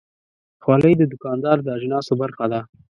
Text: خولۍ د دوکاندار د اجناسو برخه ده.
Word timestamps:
خولۍ 0.63 0.93
د 0.97 1.03
دوکاندار 1.11 1.57
د 1.63 1.67
اجناسو 1.77 2.13
برخه 2.21 2.45
ده. 2.51 2.61